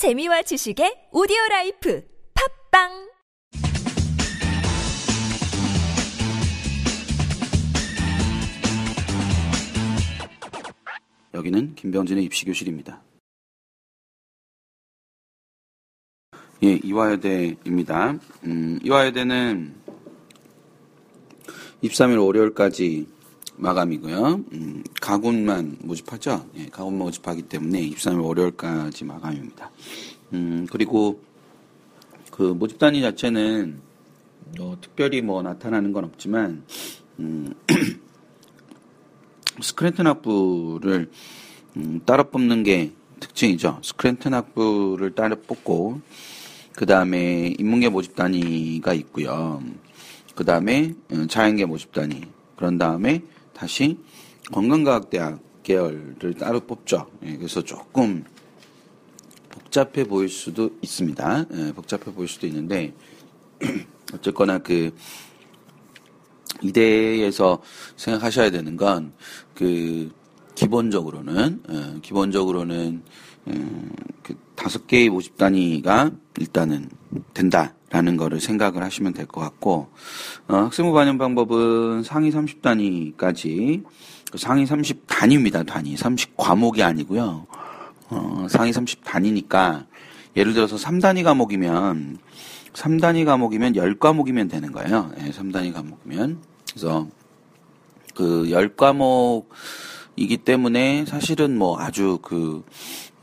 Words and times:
재미와 0.00 0.40
지식의 0.40 1.08
오디오 1.12 1.36
라이프 1.50 2.02
팟빵 2.70 3.10
여기는 11.34 11.74
김병진의 11.74 12.24
입시교실입니다. 12.24 13.02
예, 16.62 16.80
이화여대입니다. 16.82 18.18
음, 18.44 18.78
이화여대는 18.82 19.74
23일 21.82 22.24
월요일까지 22.24 23.06
마감이고요. 23.60 24.44
음, 24.52 24.82
가군만 25.00 25.76
모집하죠. 25.80 26.46
예, 26.56 26.66
가군 26.66 26.98
모집하기 26.98 27.42
때문에 27.42 27.90
23일 27.90 28.24
월요일까지 28.24 29.04
마감입니다. 29.04 29.70
음, 30.32 30.66
그리고 30.70 31.22
그 32.30 32.42
모집 32.42 32.78
단위 32.78 33.02
자체는 33.02 33.80
뭐 34.56 34.78
특별히 34.80 35.20
뭐 35.20 35.42
나타나는 35.42 35.92
건 35.92 36.04
없지만 36.04 36.64
음, 37.18 37.52
스크랜튼 39.60 40.06
학부를 40.06 41.10
음, 41.76 42.00
따로 42.06 42.30
뽑는 42.30 42.62
게 42.62 42.92
특징이죠. 43.20 43.80
스크랜튼 43.82 44.32
학부를 44.32 45.14
따로 45.14 45.36
뽑고 45.36 46.00
그 46.74 46.86
다음에 46.86 47.54
인문계 47.58 47.90
모집 47.90 48.16
단위가 48.16 48.94
있고요. 48.94 49.62
그 50.34 50.44
다음에 50.44 50.94
음, 51.12 51.28
자연계 51.28 51.66
모집 51.66 51.92
단위. 51.92 52.22
그런 52.56 52.78
다음에 52.78 53.22
다시 53.60 53.98
건강과학대학 54.52 55.62
계열을 55.62 56.34
따로 56.38 56.60
뽑죠. 56.60 57.10
예, 57.24 57.36
그래서 57.36 57.62
조금 57.62 58.24
복잡해 59.50 60.04
보일 60.04 60.30
수도 60.30 60.70
있습니다. 60.80 61.44
예, 61.52 61.72
복잡해 61.74 62.14
보일 62.14 62.26
수도 62.26 62.46
있는데 62.46 62.94
어쨌거나 64.14 64.56
그 64.58 64.94
이대에서 66.62 67.60
생각하셔야 67.96 68.50
되는 68.50 68.78
건 68.78 69.12
그 69.54 70.10
기본적으로는 70.54 71.62
예, 71.70 72.00
기본적으로는 72.00 73.02
음, 73.48 73.92
그 74.22 74.34
다섯 74.56 74.86
개의 74.86 75.10
모집 75.10 75.36
단위가 75.36 76.10
일단은 76.38 76.88
된다 77.34 77.74
라는 77.90 78.16
거를 78.16 78.40
생각을 78.40 78.82
하시면 78.82 79.12
될 79.14 79.26
것 79.26 79.40
같고 79.40 79.88
어, 80.48 80.56
학생부 80.56 80.92
반영 80.92 81.18
방법은 81.18 82.02
상위 82.04 82.30
30단위까지 82.30 83.84
그 84.30 84.38
상위 84.38 84.64
30단위입니다. 84.64 85.66
단위 85.66 85.96
30 85.96 86.36
과목이 86.36 86.82
아니고요. 86.82 87.46
어, 88.10 88.46
상위 88.48 88.70
30단위니까 88.70 89.86
예를 90.36 90.54
들어서 90.54 90.76
3단위 90.76 91.24
과목이면 91.24 92.18
3단위 92.72 93.24
과목이면 93.24 93.72
10과목이면 93.74 94.48
되는 94.50 94.70
거예요. 94.72 95.10
예, 95.20 95.30
3단위 95.30 95.72
과목이면 95.72 96.38
그래서 96.70 97.08
그 98.14 98.44
10과목이기 98.46 100.44
때문에 100.44 101.04
사실은 101.06 101.56
뭐 101.58 101.80
아주 101.80 102.18
그 102.22 102.64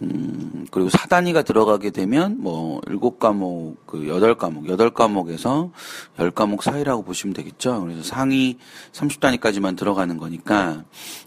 음, 0.02 0.67
그리고 0.70 0.90
사단위가 0.90 1.42
들어가게 1.42 1.90
되면 1.90 2.38
뭐 2.40 2.81
일곱 2.88 3.17
과목, 3.17 3.88
그 3.88 4.08
여덟 4.08 4.36
과목, 4.36 4.70
여덟 4.70 4.92
과목에서 4.92 5.72
열 6.20 6.31
과목 6.31 6.62
사이라고 6.62 7.03
보시면 7.03 7.34
되겠죠. 7.34 7.81
그래서 7.81 8.03
상위 8.03 8.58
30단위까지만 8.92 9.75
들어가는 9.75 10.18
거니까 10.18 10.84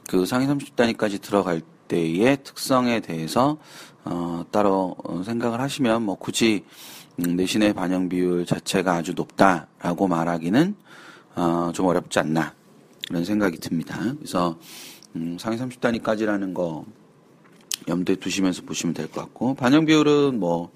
그 0.09 0.25
상위 0.25 0.47
30단위까지 0.47 1.21
들어갈 1.21 1.63
때의 1.89 2.39
특성에 2.45 3.01
대해서 3.01 3.59
어, 4.05 4.45
따로 4.51 4.97
어, 5.05 5.23
생각을 5.25 5.61
하시면 5.61 6.03
뭐 6.03 6.15
굳이 6.15 6.65
음, 7.19 7.37
내신의 7.37 7.75
반영 7.75 8.09
비율 8.09 8.47
자체가 8.47 8.95
아주 8.95 9.15
높다라고 9.15 10.07
말하기는 10.07 10.77
어, 11.35 11.71
좀 11.75 11.87
어렵지 11.87 12.21
않나 12.21 12.55
이런 13.11 13.25
생각이 13.25 13.59
듭니다. 13.59 13.99
그래서 14.17 14.57
음, 15.17 15.37
상위 15.41 15.59
30단위까지라는 15.59 16.55
거 16.55 16.85
염두에 17.89 18.17
두시면서 18.17 18.63
보시면 18.63 18.95
될 18.95 19.09
것 19.09 19.21
같고 19.23 19.55
반영 19.55 19.85
비율은 19.87 20.39
뭐 20.39 20.73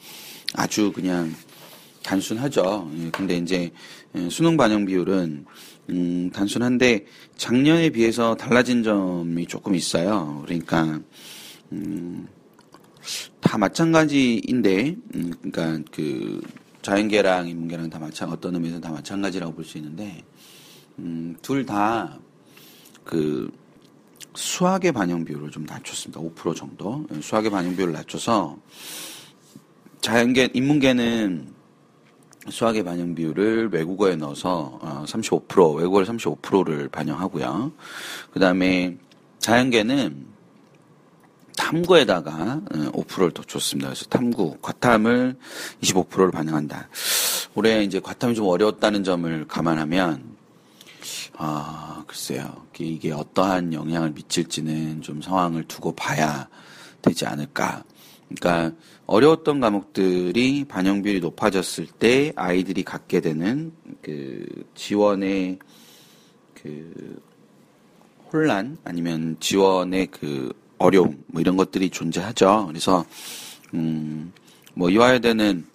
아주 0.54 0.92
그냥 0.92 1.34
단순하죠. 2.02 2.90
예, 2.98 3.10
근데 3.10 3.36
이제 3.36 3.72
예, 4.14 4.28
수능 4.28 4.56
반영 4.56 4.84
비율은 4.84 5.44
음, 5.90 6.30
단순한데 6.30 7.06
작년에 7.36 7.90
비해서 7.90 8.34
달라진 8.34 8.82
점이 8.82 9.46
조금 9.46 9.74
있어요. 9.74 10.42
그러니까 10.44 11.00
음, 11.72 12.28
다 13.40 13.58
마찬가지인데, 13.58 14.96
음, 15.14 15.32
그러니까 15.42 15.82
그 15.92 16.40
자연계랑 16.82 17.48
인문계랑 17.48 17.90
다 17.90 17.98
마찬 17.98 18.30
어떤 18.30 18.54
의미에서 18.54 18.80
다 18.80 18.90
마찬가지라고 18.92 19.54
볼 19.54 19.64
수 19.64 19.78
있는데, 19.78 20.22
음, 20.98 21.36
둘 21.42 21.66
다 21.66 22.18
그 23.04 23.50
수학의 24.34 24.92
반영 24.92 25.24
비율을 25.24 25.50
좀 25.50 25.64
낮췄습니다. 25.64 26.20
5% 26.20 26.56
정도 26.56 27.06
예, 27.14 27.20
수학의 27.20 27.50
반영 27.50 27.76
비율을 27.76 27.92
낮춰서 27.92 28.56
자연계 30.00 30.50
인문계는 30.52 31.54
수학의 32.48 32.84
반영 32.84 33.14
비율을 33.14 33.70
외국어에 33.72 34.16
넣어서 34.16 34.78
35% 35.06 35.76
외국어를 35.76 36.06
35%를 36.06 36.88
반영하고요. 36.88 37.72
그 38.32 38.40
다음에 38.40 38.98
자연계는 39.38 40.26
탐구에다가 41.56 42.60
5%를 42.68 43.30
더 43.30 43.42
줬습니다. 43.44 43.88
그래서 43.88 44.04
탐구, 44.06 44.58
과탐을 44.60 45.36
25%를 45.80 46.30
반영한다. 46.30 46.88
올해 47.54 47.82
이제 47.82 48.00
과탐이 48.00 48.34
좀 48.34 48.46
어려웠다는 48.48 49.04
점을 49.04 49.46
감안하면, 49.46 50.33
아, 51.36 52.04
글쎄요. 52.06 52.66
이게 52.78 53.12
어떠한 53.12 53.72
영향을 53.72 54.10
미칠지는 54.10 55.02
좀 55.02 55.20
상황을 55.20 55.64
두고 55.64 55.94
봐야 55.94 56.48
되지 57.02 57.26
않을까. 57.26 57.84
그러니까 58.28 58.76
어려웠던 59.06 59.60
과목들이 59.60 60.64
반영 60.64 61.02
비율이 61.02 61.20
높아졌을 61.20 61.86
때 61.86 62.32
아이들이 62.36 62.82
갖게 62.82 63.20
되는 63.20 63.72
그 64.00 64.46
지원의 64.74 65.58
그 66.54 67.20
혼란 68.32 68.78
아니면 68.84 69.36
지원의 69.40 70.08
그 70.08 70.52
어려움 70.78 71.22
뭐 71.26 71.40
이런 71.40 71.56
것들이 71.56 71.90
존재하죠. 71.90 72.66
그래서 72.68 73.04
음뭐 73.74 74.90
이화여대는 74.90 75.66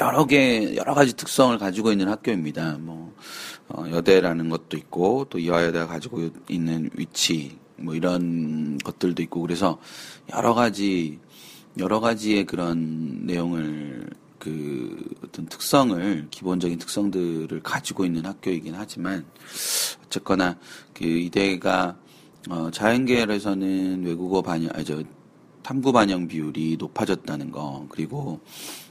여러 0.00 0.24
개 0.26 0.76
여러 0.76 0.94
가지 0.94 1.14
특성을 1.16 1.56
가지고 1.58 1.90
있는 1.92 2.08
학교입니다. 2.08 2.78
뭐 2.78 3.12
어, 3.72 3.84
여대라는 3.90 4.48
것도 4.48 4.76
있고 4.76 5.26
또 5.30 5.38
이화여대가 5.38 5.86
가지고 5.86 6.30
있는 6.48 6.90
위치 6.96 7.58
뭐 7.76 7.94
이런 7.94 8.78
것들도 8.78 9.22
있고 9.22 9.40
그래서 9.40 9.78
여러 10.34 10.54
가지 10.54 11.18
여러 11.78 12.00
가지의 12.00 12.46
그런 12.46 13.26
내용을 13.26 14.10
그 14.38 15.04
어떤 15.24 15.46
특성을 15.46 16.26
기본적인 16.30 16.78
특성들을 16.78 17.62
가지고 17.62 18.04
있는 18.04 18.24
학교이긴 18.26 18.74
하지만 18.74 19.24
어쨌거나 20.04 20.58
그 20.94 21.04
이대가 21.04 21.96
어, 22.48 22.70
자연계열에서는 22.70 24.04
외국어 24.04 24.40
반영, 24.40 24.70
아, 24.74 24.82
저, 24.82 25.02
탐구 25.62 25.92
반영 25.92 26.26
비율이 26.28 26.76
높아졌다는 26.78 27.50
거, 27.50 27.86
그리고 27.90 28.40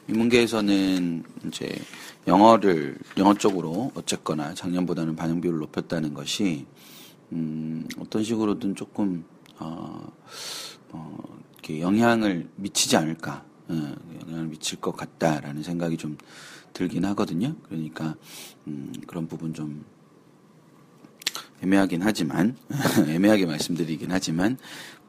인문계에서는 0.07 1.24
이제 1.47 1.69
영어를, 2.28 2.97
영어 3.18 3.34
쪽으로 3.34 3.91
어쨌거나 3.96 4.53
작년보다는 4.53 5.16
반영 5.16 5.41
비율을 5.41 5.59
높였다는 5.59 6.13
것이, 6.13 6.66
음, 7.31 7.88
어떤 8.00 8.24
식으로든 8.24 8.75
조금, 8.75 9.24
어, 9.59 10.12
어, 10.90 11.18
이렇게 11.53 11.81
영향을 11.81 12.50
미치지 12.56 12.97
않을까, 12.97 13.44
어, 13.68 13.96
영향을 14.25 14.47
미칠 14.47 14.80
것 14.80 14.95
같다라는 14.95 15.63
생각이 15.63 15.98
좀 15.98 16.18
들긴 16.74 17.06
하거든요. 17.06 17.56
그러니까, 17.63 18.15
음, 18.68 18.94
그런 19.06 19.27
부분 19.27 19.54
좀 19.54 19.83
애매하긴 21.63 22.01
하지만 22.03 22.56
애매하게 23.07 23.45
말씀드리긴 23.45 24.11
하지만 24.11 24.57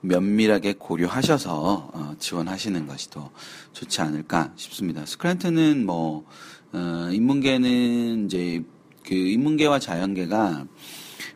면밀하게 0.03 0.75
고려하셔서 0.79 1.91
어, 1.93 2.15
지원하시는 2.19 2.87
것이 2.87 3.11
더 3.11 3.31
좋지 3.73 4.01
않을까 4.01 4.53
싶습니다. 4.57 5.05
스크랜트는 5.07 5.85
뭐 5.85 6.25
어, 6.73 7.09
인문계는 7.13 8.27
이제 8.27 8.63
그 9.07 9.15
인문계와 9.15 9.79
자연계가 9.79 10.67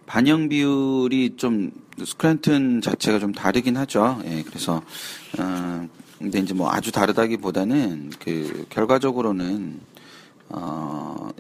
반영 0.07 0.49
비율이 0.49 1.37
좀 1.37 1.71
스크랜튼 2.03 2.81
자체가 2.81 3.19
좀 3.19 3.33
다르긴 3.33 3.77
하죠. 3.77 4.21
예, 4.25 4.43
그래서 4.43 4.83
어, 5.39 5.89
근데 6.19 6.39
이제 6.39 6.55
뭐 6.55 6.71
아주 6.71 6.91
다르다기보다는 6.93 8.11
그 8.19 8.67
결과적으로는 8.71 9.81
어그 10.49 11.33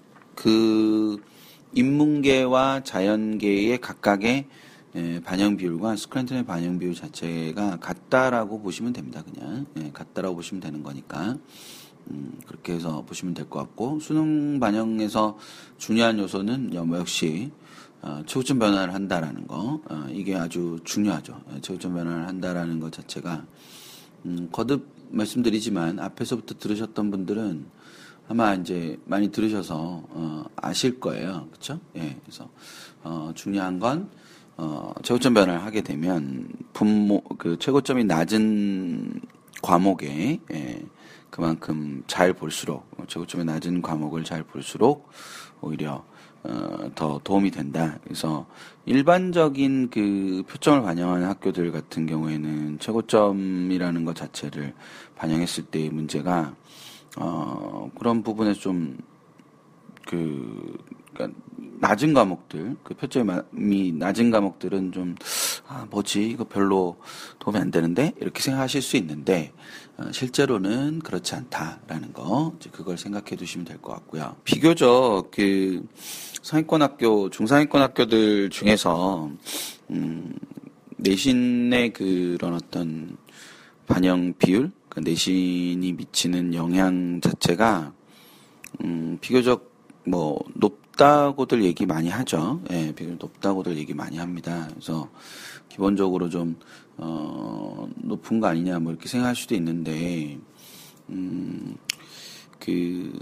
인문계와 1.75 2.83
자연계의 2.85 3.81
각각의 3.81 4.47
예, 4.97 5.21
반영 5.25 5.57
비율과 5.57 5.97
스크랜턴의 5.97 6.45
반영 6.45 6.79
비율 6.79 6.95
자체가 6.95 7.79
같다라고 7.81 8.61
보시면 8.63 8.93
됩니다. 8.93 9.25
그냥 9.25 9.67
예, 9.79 9.91
같다라고 9.93 10.37
보시면 10.37 10.61
되는 10.61 10.83
거니까 10.85 11.37
음, 12.11 12.39
그렇게 12.47 12.75
해서 12.75 13.03
보시면 13.05 13.35
될 13.35 13.49
것 13.49 13.59
같고 13.59 13.99
수능 13.99 14.61
반영에서 14.61 15.37
중요한 15.79 16.19
요소는 16.19 16.71
뭐 16.87 16.99
역시 16.99 17.51
어, 18.03 18.23
최고점 18.27 18.59
변화를 18.59 18.95
한다라는 18.95 19.47
거 19.49 19.81
어, 19.89 20.07
이게 20.11 20.37
아주 20.37 20.79
중요하죠. 20.85 21.41
예, 21.57 21.61
최고점 21.61 21.95
변화를 21.95 22.29
한다라는 22.29 22.79
것 22.79 22.93
자체가 22.93 23.45
음, 24.27 24.49
거듭 24.53 24.87
말씀드리지만 25.11 25.99
앞에서부터 25.99 26.57
들으셨던 26.59 27.11
분들은 27.11 27.67
아마 28.29 28.55
이제 28.55 28.99
많이 29.05 29.31
들으셔서 29.31 30.03
어, 30.09 30.45
아실 30.57 30.99
거예요, 30.99 31.47
그렇죠? 31.51 31.79
예, 31.97 32.17
그래서 32.23 32.49
어, 33.03 33.33
중요한 33.35 33.79
건 33.79 34.09
어, 34.57 34.93
최고점 35.03 35.35
변화를 35.35 35.63
하게 35.63 35.83
되면 35.83 36.49
분모 36.73 37.23
그 37.39 37.59
최고점이 37.59 38.05
낮은 38.05 39.21
과목에 39.63 40.41
예, 40.53 40.83
그만큼 41.29 42.03
잘 42.07 42.33
볼수록 42.33 42.89
최고점이 43.09 43.45
낮은 43.45 43.83
과목을 43.83 44.25
잘 44.25 44.43
볼수록 44.43 45.11
오히려 45.61 46.05
어, 46.45 46.91
더 46.95 47.21
도움이 47.25 47.51
된다. 47.51 47.99
그래서 48.05 48.47
일반적인 48.85 49.91
그 49.91 50.43
표점을 50.49 50.83
반영하는 50.83 51.27
학교들 51.27 51.73
같은 51.73 52.07
경우에는 52.07 52.79
최고점이라는 52.79 54.05
것 54.05 54.15
자체를 54.15 54.75
반영했을 55.17 55.65
때의 55.65 55.91
문제가 55.91 56.55
어, 57.17 57.91
그런 57.99 58.23
부분에 58.23 58.55
좀, 58.55 58.99
그, 60.07 60.77
그니까, 61.15 61.33
낮은 61.81 62.15
과목들, 62.15 62.77
그 62.83 62.95
표점이 62.95 63.93
낮은 63.93 64.31
과목들은 64.31 64.93
좀, 64.93 65.15
아, 65.67 65.87
뭐지, 65.91 66.29
이거 66.31 66.45
별로 66.45 66.97
도움이 67.39 67.59
안 67.59 67.71
되는데? 67.71 68.13
이렇게 68.21 68.41
생각하실 68.43 68.83
수 68.83 68.97
있는데, 68.97 69.53
어, 69.97 70.11
실제로는 70.13 71.01
그렇지 71.01 71.35
않다라는 71.35 72.13
거, 72.13 72.53
이제 72.59 72.71
그걸 72.73 72.99
생각해 72.99 73.37
두시면 73.37 73.65
될 73.65 73.79
것 73.81 73.93
같고요. 73.93 74.37
비교적, 74.45 75.31
그, 75.31 75.87
상위권 76.43 76.83
학교, 76.83 77.31
중상위권 77.31 77.81
학교들 77.83 78.51
중에서, 78.51 79.31
음, 79.91 80.35
내신의 80.97 81.93
그런 81.93 82.55
어떤 82.55 83.17
반영 83.87 84.33
비율, 84.39 84.73
그 84.95 85.01
내신이 85.01 85.93
미치는 85.93 86.55
영향 86.55 87.21
자체가 87.21 87.93
음, 88.83 89.19
비교적 89.21 89.73
뭐 90.07 90.39
높다고들 90.55 91.65
얘기 91.65 91.85
많이 91.87 92.09
하죠. 92.09 92.61
예, 92.71 92.93
비교적 92.95 93.19
높다고들 93.21 93.77
얘기 93.77 93.93
많이 93.95 94.19
합니다. 94.19 94.69
그래서 94.71 95.11
기본적으로 95.69 96.29
좀 96.29 96.57
어, 96.97 97.89
높은 97.97 98.39
거 98.41 98.47
아니냐 98.47 98.79
뭐 98.79 98.93
이렇게 98.93 99.09
생각할 99.09 99.35
수도 99.35 99.55
있는데 99.57 100.39
음, 101.09 101.77
그 102.59 103.19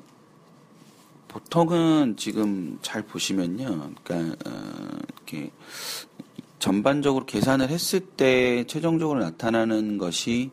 보통은 1.29 2.17
지금 2.19 2.79
잘 2.83 3.03
보시면요, 3.03 3.93
그러니까 4.05 4.37
어, 4.51 4.99
이렇게 5.17 5.51
전반적으로 6.59 7.25
계산을 7.25 7.71
했을 7.71 8.01
때 8.01 8.65
최종적으로 8.67 9.21
나타나는 9.21 9.97
것이 9.97 10.51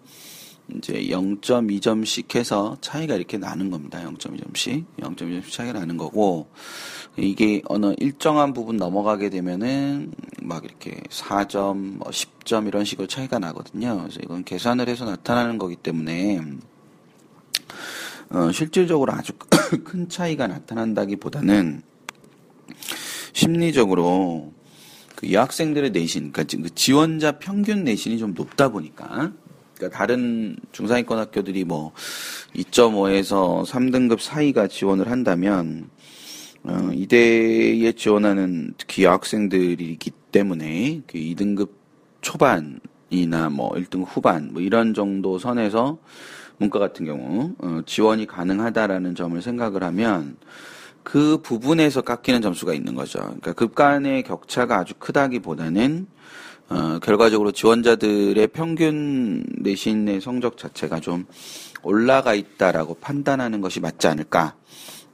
이제 0.75 0.93
0.2점씩 0.93 2.35
해서 2.35 2.77
차이가 2.81 3.15
이렇게 3.15 3.37
나는 3.37 3.71
겁니다. 3.71 4.01
0.2점씩. 4.03 4.85
0.2점씩 4.97 5.51
차이가 5.51 5.79
나는 5.79 5.97
거고, 5.97 6.47
이게 7.17 7.61
어느 7.65 7.93
일정한 7.97 8.53
부분 8.53 8.77
넘어가게 8.77 9.29
되면은 9.29 10.13
막 10.41 10.63
이렇게 10.63 11.01
4점, 11.09 11.97
뭐 11.97 12.09
10점 12.09 12.67
이런 12.67 12.85
식으로 12.85 13.07
차이가 13.07 13.39
나거든요. 13.39 13.97
그래서 14.01 14.19
이건 14.23 14.43
계산을 14.43 14.87
해서 14.87 15.05
나타나는 15.05 15.57
거기 15.57 15.75
때문에, 15.75 16.41
어, 18.31 18.51
실질적으로 18.51 19.13
아주 19.13 19.33
큰 19.83 20.07
차이가 20.07 20.47
나타난다기 20.47 21.15
보다는 21.15 21.81
심리적으로 23.33 24.53
그 25.15 25.31
여학생들의 25.31 25.91
내신, 25.91 26.31
그러니까 26.31 26.57
그 26.61 26.73
지원자 26.75 27.39
평균 27.39 27.83
내신이 27.83 28.17
좀 28.19 28.33
높다 28.33 28.69
보니까 28.69 29.33
그러니까 29.79 29.97
다른 29.97 30.57
중상위권 30.73 31.17
학교들이 31.17 31.63
뭐 31.63 31.93
2.5에서 32.53 33.65
3등급 33.65 34.19
사이가 34.19 34.67
지원을 34.67 35.09
한다면 35.09 35.89
어, 36.63 36.91
이대에 36.93 37.93
지원하는 37.93 38.73
특히 38.77 39.05
여학생들이기 39.05 40.11
때문에 40.33 41.01
그 41.07 41.17
2등급 41.17 41.69
초반이나 42.19 43.49
뭐 43.49 43.71
1등 43.71 44.03
후반 44.05 44.49
뭐 44.51 44.61
이런 44.61 44.93
정도 44.93 45.39
선에서 45.39 45.97
문과 46.57 46.77
같은 46.79 47.05
경우 47.05 47.55
어, 47.59 47.81
지원이 47.85 48.27
가능하다라는 48.27 49.15
점을 49.15 49.41
생각을 49.41 49.83
하면 49.83 50.35
그 51.03 51.41
부분에서 51.41 52.01
깎이는 52.01 52.41
점수가 52.41 52.73
있는 52.73 52.93
거죠. 52.93 53.19
그러니까 53.19 53.53
급 53.53 53.73
간의 53.73 54.23
격차가 54.23 54.79
아주 54.79 54.93
크다기보다는 54.99 56.07
어, 56.69 56.99
결과적으로 56.99 57.51
지원자들의 57.51 58.47
평균 58.49 59.43
내신의 59.57 60.21
성적 60.21 60.57
자체가 60.57 60.99
좀 60.99 61.25
올라가 61.81 62.35
있다라고 62.35 62.95
판단하는 62.95 63.61
것이 63.61 63.79
맞지 63.79 64.07
않을까. 64.07 64.55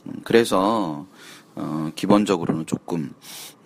음, 0.06 0.14
그래서 0.24 1.08
어, 1.56 1.92
기본적으로는 1.96 2.66
조금 2.66 3.14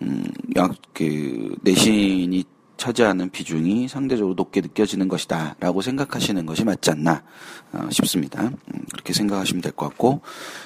음, 0.02 0.24
약, 0.56 0.74
그 0.94 1.54
내신이 1.62 2.44
차지하는 2.80 3.28
비중이 3.28 3.88
상대적으로 3.88 4.34
높게 4.34 4.62
느껴지는 4.62 5.06
것이다 5.06 5.56
라고 5.60 5.82
생각하시는 5.82 6.46
것이 6.46 6.64
맞지 6.64 6.90
않나 6.90 7.22
어, 7.72 7.88
싶습니다. 7.90 8.42
음, 8.44 8.84
그렇게 8.90 9.12
생각하시면 9.12 9.60
될 9.60 9.72
것 9.72 9.88
같고 9.90 10.22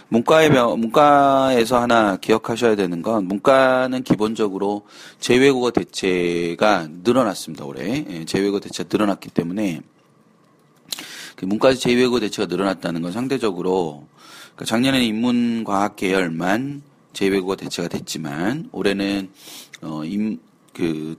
문과의 0.08 0.50
문과에서 0.50 1.80
하나 1.80 2.16
기억하셔야 2.16 2.76
되는 2.76 3.02
건 3.02 3.26
문과는 3.26 4.04
기본적으로 4.04 4.86
제외국어 5.18 5.72
대체가 5.72 6.88
늘어났습니다 7.02 7.64
올해 7.64 8.04
예, 8.08 8.24
제외국어 8.24 8.60
대체가 8.60 8.88
늘어났기 8.90 9.30
때문에 9.30 9.80
그 11.36 11.44
문과에서 11.46 11.80
제외국어 11.80 12.20
대체가 12.20 12.46
늘어났다는 12.46 13.02
건 13.02 13.10
상대적으로 13.10 14.06
그러니까 14.54 14.64
작년에는 14.66 15.04
인문과학 15.04 15.96
계열만 15.96 16.82
제외국어 17.12 17.56
대체가 17.56 17.88
됐지만 17.88 18.68
올해는 18.72 19.30
어, 19.82 20.04
임, 20.04 20.38
그 20.72 21.16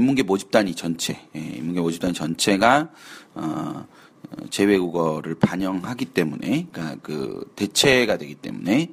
인문계 0.00 0.22
모집단위 0.22 0.74
전체, 0.74 1.20
예, 1.36 1.38
인문계 1.38 1.82
모집단위 1.82 2.14
전체가 2.14 2.88
어, 3.34 3.86
제외국어를 4.48 5.34
반영하기 5.34 6.06
때문에, 6.06 6.68
그러니까 6.72 6.96
그 7.02 7.52
대체가 7.54 8.16
되기 8.16 8.34
때문에 8.34 8.92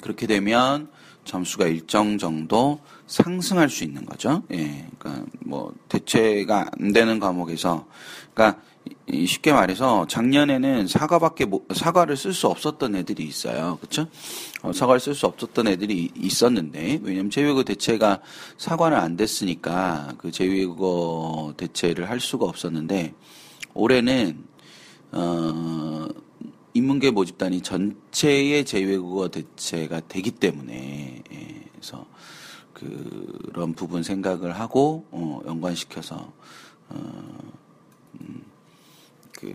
그렇게 0.00 0.26
되면 0.26 0.88
점수가 1.24 1.66
일정 1.66 2.18
정도 2.18 2.80
상승할 3.06 3.70
수 3.70 3.84
있는 3.84 4.04
거죠. 4.04 4.42
예, 4.50 4.88
그러니까 4.98 5.26
뭐 5.40 5.72
대체가 5.88 6.70
안 6.78 6.92
되는 6.92 7.20
과목에서, 7.20 7.86
그러니까 8.34 8.60
쉽게 9.26 9.52
말해서 9.52 10.06
작년에는 10.06 10.86
사과밖에 10.86 11.46
사과를 11.74 12.16
쓸 12.16 12.32
수 12.32 12.46
없었던 12.48 12.94
애들이 12.94 13.24
있어요. 13.24 13.78
그렇죠? 13.80 14.08
어, 14.62 14.72
사과를 14.72 15.00
쓸 15.00 15.14
수 15.14 15.26
없었던 15.26 15.68
애들이 15.68 16.10
있었는데 16.16 17.00
왜냐면 17.02 17.30
제외국어 17.30 17.64
대체가 17.64 18.20
사과는 18.56 18.96
안 18.96 19.16
됐으니까 19.16 20.14
그 20.18 20.30
제외국어 20.30 21.54
대체를 21.56 22.10
할 22.10 22.20
수가 22.20 22.46
없었는데 22.46 23.14
올해는 23.74 24.44
어 25.12 26.06
인문계 26.74 27.10
모집단이 27.10 27.62
전체의 27.62 28.64
제외국어 28.64 29.28
대체가 29.28 30.00
되기 30.06 30.30
때문에 30.30 31.22
예, 31.32 31.64
그래서 31.72 32.06
그런 32.72 33.72
부분 33.74 34.02
생각을 34.02 34.52
하고 34.52 35.06
어, 35.10 35.40
연관시켜서 35.46 36.32
어, 36.88 37.38
음, 38.20 38.42
그 39.38 39.52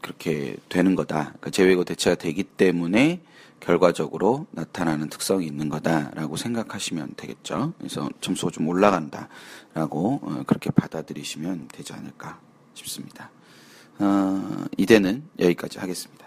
그렇게 0.00 0.56
되는 0.68 0.94
거다. 0.94 1.24
그러니까 1.24 1.50
제외고 1.50 1.82
대체가 1.82 2.14
되기 2.14 2.44
때문에 2.44 3.20
결과적으로 3.58 4.46
나타나는 4.52 5.08
특성이 5.08 5.46
있는 5.46 5.68
거다라고 5.68 6.36
생각하시면 6.36 7.14
되겠죠. 7.16 7.72
그래서 7.78 8.08
점수가 8.20 8.52
좀 8.52 8.68
올라간다라고 8.68 10.20
어, 10.22 10.42
그렇게 10.46 10.70
받아들이시면 10.70 11.68
되지 11.72 11.92
않을까 11.92 12.38
싶습니다. 12.74 13.30
어, 13.98 14.66
이대는 14.76 15.24
여기까지 15.40 15.80
하겠습니다. 15.80 16.25